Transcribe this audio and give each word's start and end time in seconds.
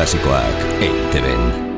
klasikoak 0.00 0.80
eiteben. 0.80 1.69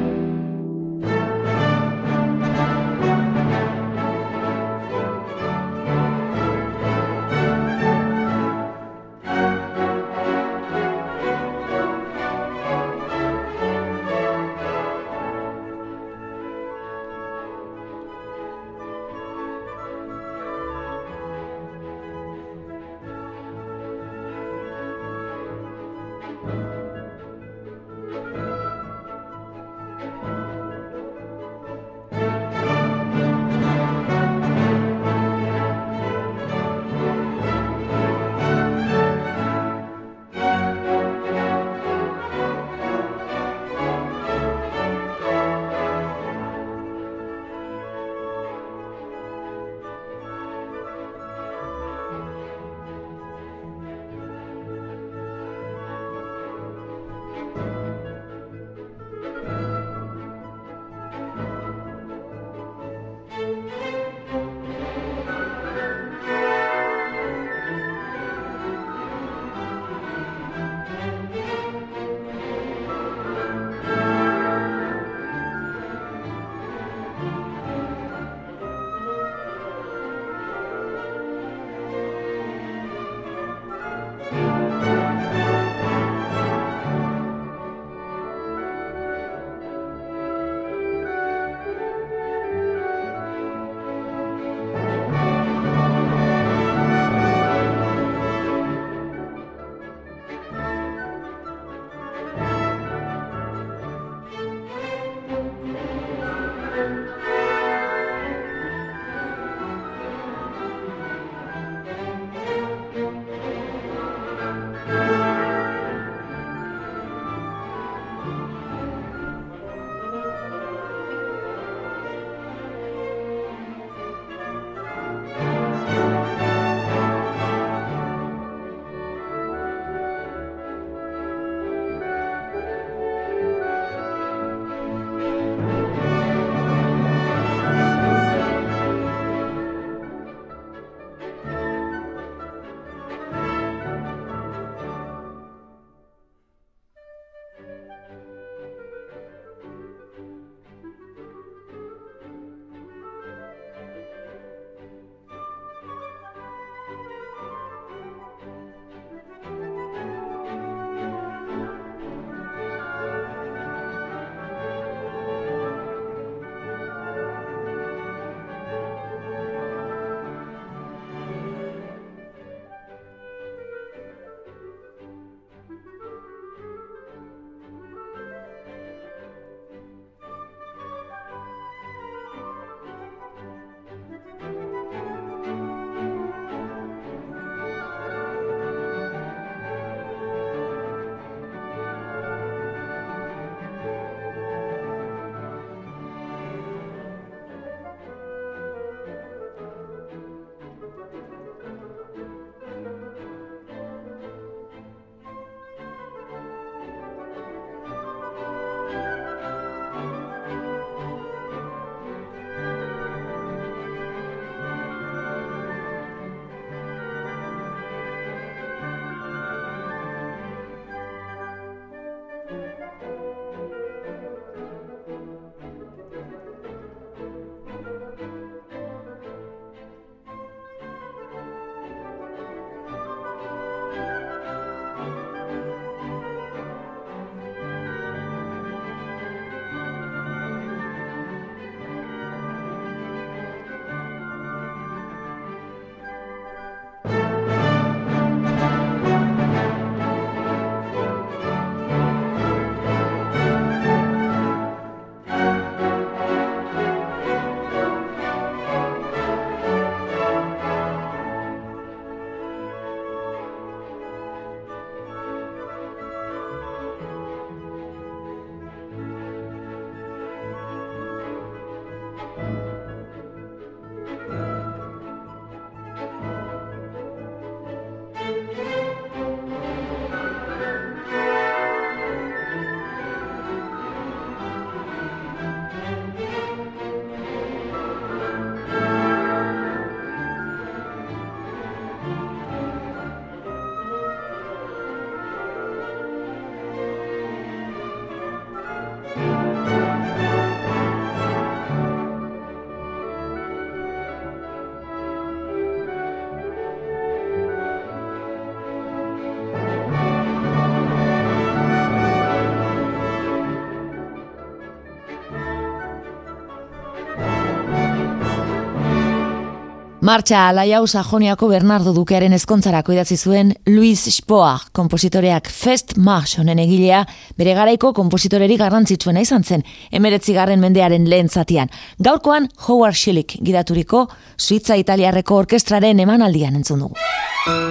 Martxa 320.02 320.48
alaiau 320.48 320.82
sajoniako 320.82 321.46
Bernardo 321.46 321.92
Dukearen 321.94 322.32
ezkontzarako 322.34 322.90
idatzi 322.96 323.14
zuen 323.14 323.52
Luis 323.70 324.00
Spoa, 324.10 324.56
kompositoreak 324.74 325.46
Fest 325.46 325.94
March 325.94 326.40
honen 326.42 326.58
egilea, 326.58 327.04
bere 327.38 327.54
garaiko 327.54 327.92
kompositoreri 327.94 328.56
garrantzitsuena 328.58 329.22
izan 329.22 329.46
zen, 329.46 329.62
emeretzi 329.94 330.34
garren 330.34 330.58
mendearen 330.58 331.06
lehen 331.06 331.30
zatian. 331.30 331.70
Gaurkoan 332.02 332.50
Howard 332.66 332.98
Schillik 332.98 333.36
gidaturiko 333.46 334.08
Suiza 334.36 334.74
Italiarreko 334.74 335.38
orkestraren 335.44 336.02
emanaldian 336.02 336.58
entzun 336.58 336.82
dugu. 336.82 336.98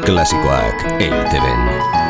Klasikoak 0.07 0.87
eiteben. 1.01 2.00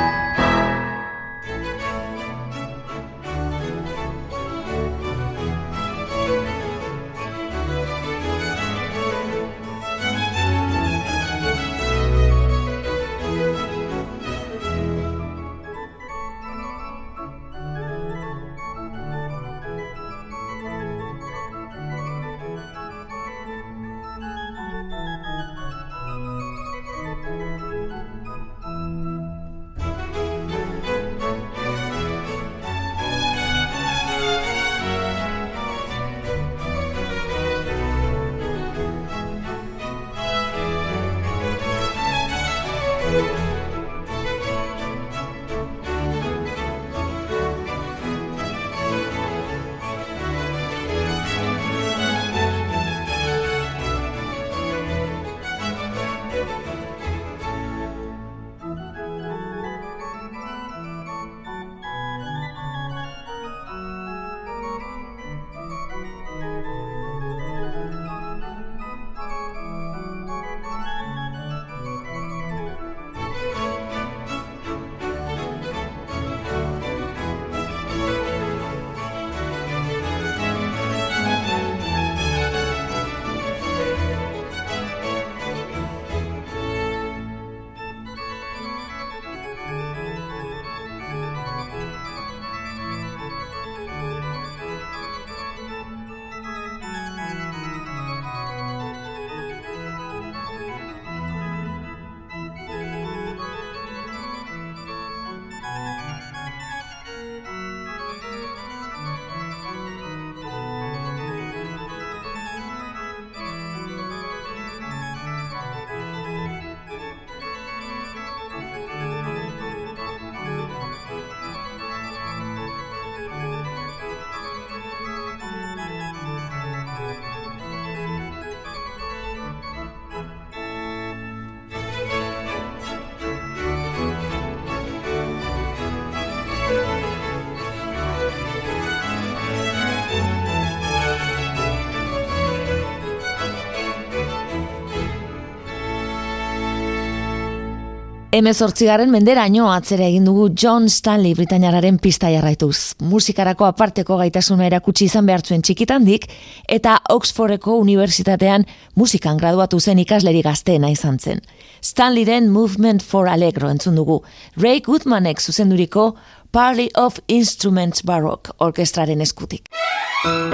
Hemezortzigaren 148.41 149.11
menderaino 149.13 149.67
atzera 149.69 150.07
egin 150.09 150.23
dugu 150.25 150.47
John 150.57 150.87
Stanley 150.89 151.35
Britainiararen 151.37 151.99
pista 152.01 152.29
jarraituz. 152.33 152.95
Musikarako 153.05 153.67
aparteko 153.67 154.15
gaitasuna 154.17 154.65
erakutsi 154.65 155.05
izan 155.05 155.27
behartzuen 155.29 155.61
txikitandik 155.61 156.25
eta 156.65 156.95
Oxfordeko 157.13 157.75
Unibertsitatean 157.83 158.65
musikan 158.97 159.37
graduatu 159.37 159.77
zen 159.77 160.01
ikasleri 160.01 160.41
gazteena 160.41 160.89
izan 160.89 161.19
zen. 161.21 161.43
Stanleyren 161.85 162.49
Movement 162.49 163.05
for 163.05 163.29
Allegro 163.29 163.69
entzun 163.69 164.01
dugu. 164.01 164.23
Ray 164.57 164.81
Goodmanek 164.81 165.37
zuzenduriko 165.37 166.15
Party 166.51 166.89
of 166.97 167.21
Instruments 167.27 168.01
Baroque 168.01 168.57
orkestraren 168.57 169.21
eskutik. 169.21 169.69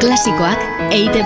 Klasikoak 0.04 0.92
eite 0.92 1.24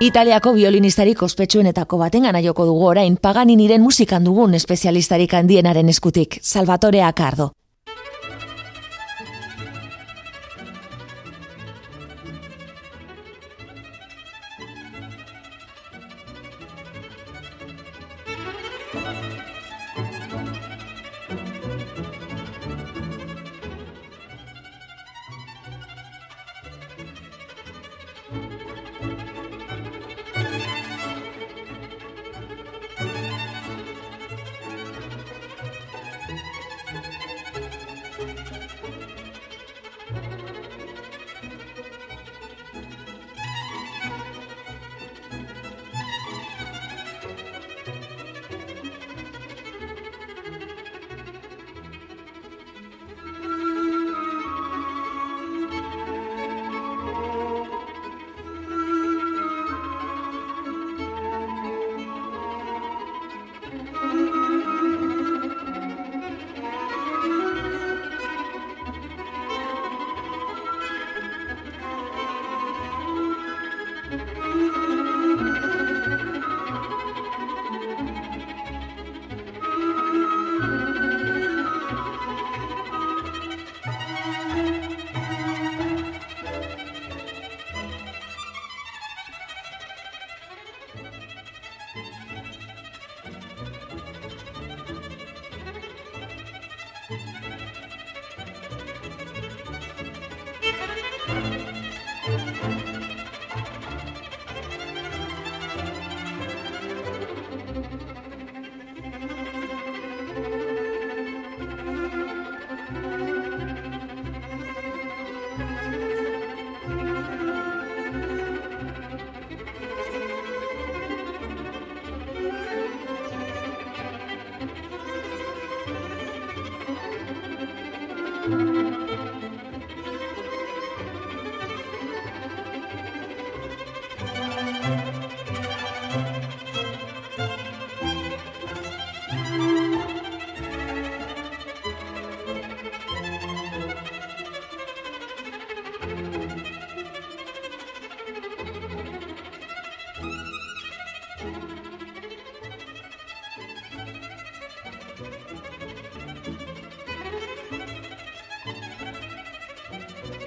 Italiako 0.00 0.52
violinistarik 0.52 1.22
ospetsuenetako 1.22 1.96
baten 1.96 2.26
gana 2.28 2.40
joko 2.44 2.66
dugu 2.68 2.84
orain 2.84 3.14
paganiniren 3.16 3.80
musikan 3.80 4.24
dugun 4.28 4.54
espezialistarik 4.54 5.32
handienaren 5.32 5.88
eskutik, 5.88 6.36
Salvatore 6.42 7.00
Acardo. 7.02 7.52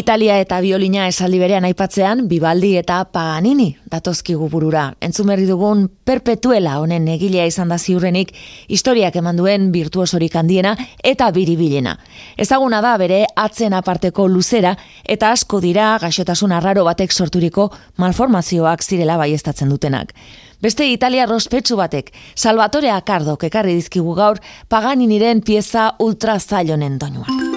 Italia 0.00 0.38
eta 0.40 0.56
biolina 0.64 1.04
esaldi 1.10 1.38
berean 1.42 1.66
aipatzean, 1.68 2.22
Bibaldi 2.28 2.70
eta 2.80 3.02
Paganini 3.12 3.74
datozkigu 3.92 4.46
burura. 4.48 4.86
Entzun 5.04 5.28
berri 5.28 5.44
dugun 5.48 5.82
perpetuela 6.08 6.78
honen 6.80 7.08
egilea 7.12 7.44
izan 7.50 7.68
da 7.68 7.76
ziurrenik 7.76 8.32
historiak 8.72 9.18
eman 9.20 9.36
duen 9.36 9.68
virtuosorik 9.74 10.38
handiena 10.40 10.72
eta 11.04 11.28
biribilena. 11.36 11.98
Ezaguna 12.40 12.80
da 12.80 12.94
bere 13.02 13.26
atzen 13.36 13.76
aparteko 13.76 14.28
luzera 14.28 14.72
eta 15.04 15.34
asko 15.36 15.60
dira 15.60 15.92
gaixotasun 16.00 16.56
arraro 16.56 16.86
batek 16.88 17.12
sorturiko 17.12 17.68
malformazioak 18.00 18.82
zirela 18.82 19.18
baiestatzen 19.20 19.68
dutenak. 19.68 20.14
Beste 20.60 20.88
Italia 20.88 21.26
rospetsu 21.26 21.76
batek, 21.76 22.12
Salvatore 22.36 22.90
Akardo 22.92 23.36
kekarri 23.36 23.76
dizkigu 23.76 24.16
gaur 24.16 24.40
Paganiniren 24.68 25.44
pieza 25.44 25.90
ultra 25.98 26.40
zailonen 26.40 26.98
doinuak. 27.00 27.49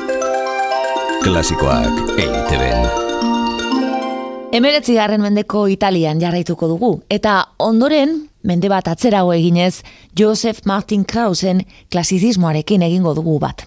Klasikoak 1.23 2.17
EITB-en. 2.19 2.87
Emeretzi 4.51 4.97
garren 4.97 5.21
mendeko 5.23 5.61
Italian 5.71 6.19
jarraituko 6.19 6.67
dugu, 6.67 6.89
eta 7.07 7.37
ondoren, 7.63 8.17
mende 8.43 8.67
bat 8.67 8.89
atzerago 8.91 9.31
eginez, 9.31 9.85
Joseph 10.19 10.67
Martin 10.67 11.05
Krausen 11.07 11.63
klasizismoarekin 11.95 12.83
egingo 12.89 13.15
dugu 13.15 13.37
bat. 13.39 13.63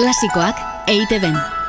Klasikoak 0.00 0.56
EITB-en. 0.88 1.59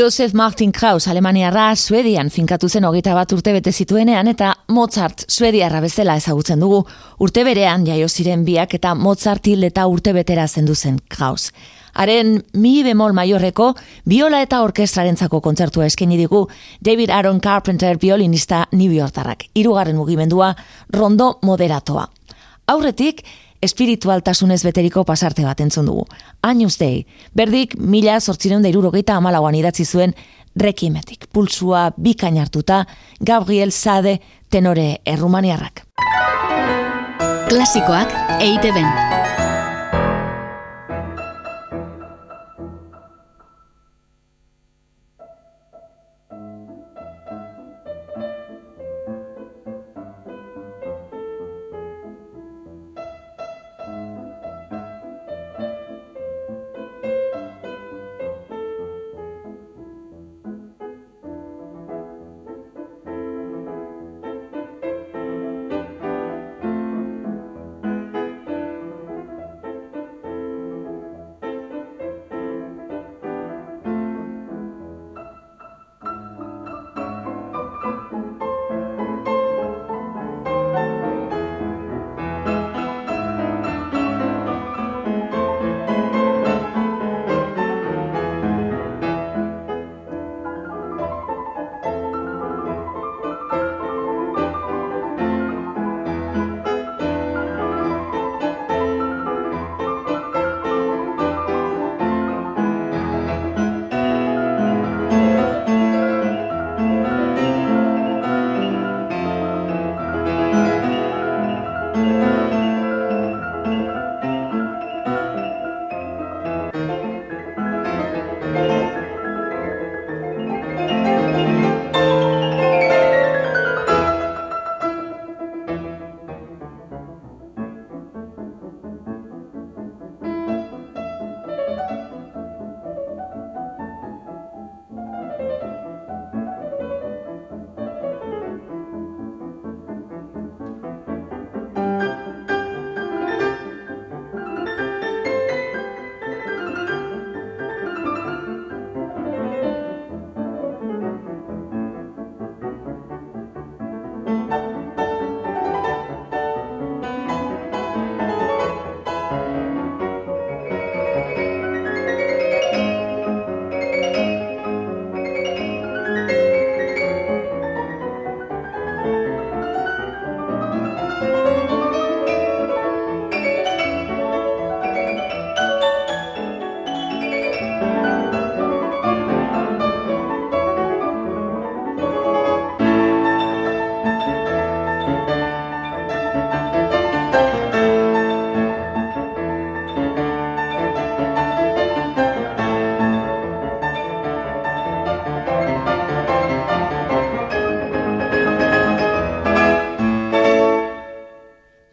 Josef 0.00 0.32
Martin 0.32 0.72
Kraus 0.72 1.08
Alemaniarra 1.08 1.76
Suedian 1.76 2.30
finkatu 2.32 2.70
zen 2.72 2.86
hogeita 2.88 3.12
bat 3.12 3.32
urte 3.36 3.52
bete 3.52 3.72
zituenean 3.72 4.30
eta 4.30 4.54
Mozart 4.72 5.26
Suediarra 5.28 5.82
bezala 5.84 6.14
ezagutzen 6.16 6.62
dugu. 6.64 6.78
Urte 7.20 7.42
berean 7.44 7.84
jaio 7.84 8.08
ziren 8.08 8.46
biak 8.46 8.72
eta 8.78 8.94
Mozart 8.94 9.50
hil 9.50 9.66
eta 9.68 9.84
urte 9.92 10.14
betera 10.16 10.46
zendu 10.48 10.74
zen 10.74 10.96
Kraus. 11.08 11.50
Haren 11.92 12.38
mi 12.54 12.78
bemol 12.86 13.12
maiorreko 13.12 13.74
biola 14.08 14.40
eta 14.40 14.62
orkestrarentzako 14.64 15.42
kontzertua 15.44 15.90
eskaini 15.90 16.16
digu 16.16 16.46
David 16.80 17.10
Aaron 17.10 17.40
Carpenter 17.40 17.98
violinista 18.00 18.68
New 18.72 18.96
Yorkarrak. 18.96 19.50
Hirugarren 19.52 20.00
mugimendua 20.00 20.54
rondo 20.96 21.34
moderatoa. 21.42 22.08
Aurretik, 22.72 23.24
espiritualtasunez 23.60 24.62
beteriko 24.64 25.04
pasarte 25.04 25.44
bat 25.44 25.60
entzun 25.60 25.86
dugu. 25.86 26.06
Años 26.42 26.78
Day, 26.78 27.06
berdik 27.34 27.76
mila 27.78 28.20
sortzireun 28.20 28.64
irurogeita 28.66 29.16
amalauan 29.16 29.54
idatzi 29.54 29.84
zuen 29.84 30.14
rekimetik. 30.56 31.26
Pulsua 31.32 31.92
bikain 31.96 32.38
hartuta, 32.38 32.86
Gabriel 33.20 33.72
Sade 33.72 34.20
tenore 34.48 35.00
errumaniarrak. 35.06 35.86
Klasikoak 37.48 38.12
eite 38.40 38.72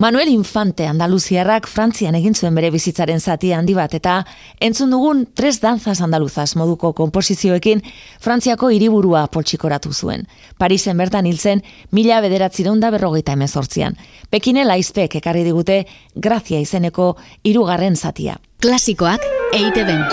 Manuel 0.08 0.30
Infante 0.30 0.86
Andaluziarrak 0.88 1.66
Frantzian 1.68 2.16
egin 2.16 2.32
zuen 2.32 2.56
bere 2.56 2.70
bizitzaren 2.72 3.20
zati 3.20 3.50
handi 3.52 3.74
bat 3.76 3.92
eta 3.98 4.14
entzun 4.64 4.94
dugun 4.94 5.26
tres 5.36 5.58
danzas 5.60 5.98
andaluzas 6.06 6.54
moduko 6.56 6.94
komposizioekin 6.96 7.82
Frantziako 8.24 8.70
hiriburua 8.72 9.26
poltsikoratu 9.28 9.92
zuen. 9.92 10.24
Parisen 10.58 10.96
bertan 10.96 11.28
hiltzen 11.28 11.60
mila 11.92 12.22
bederatzireun 12.24 12.80
da 12.80 12.94
berrogeita 12.96 13.36
emezortzian. 13.36 14.00
Pekine 14.32 14.64
laizpek 14.64 15.20
ekarri 15.20 15.44
digute 15.44 15.82
grazia 16.16 16.64
izeneko 16.64 17.18
hirugarren 17.44 18.00
zatia. 18.00 18.40
Klasikoak 18.64 19.28
eite 19.60 19.84
ben. 19.92 20.08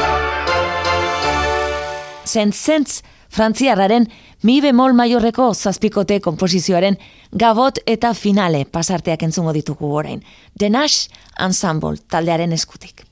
Zentzentz 2.27 3.05
Frantziarraren 3.35 4.05
mi 4.47 4.61
bemol 4.63 4.93
maiorreko 4.95 5.49
zazpikote 5.55 6.21
komposizioaren 6.23 6.99
gabot 7.43 7.81
eta 7.91 8.13
finale 8.15 8.63
pasarteak 8.65 9.25
entzungo 9.27 9.55
ditugu 9.57 9.91
orain. 10.03 10.23
Denash 10.55 11.09
Ensemble 11.43 11.99
taldearen 12.15 12.55
eskutik. 12.55 13.03